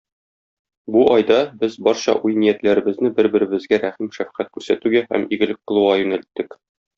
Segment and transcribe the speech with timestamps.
[0.95, 6.59] Бу айда без барча уй-ниятләребезне бер-беребезгә рәхим-шәфкать күрсәтүгә һәм игелек кылуга юнәлттек.